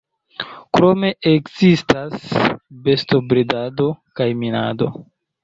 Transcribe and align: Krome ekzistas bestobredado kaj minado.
Krome 0.77 1.11
ekzistas 1.31 2.23
bestobredado 2.89 3.87
kaj 4.23 4.29
minado. 4.43 4.91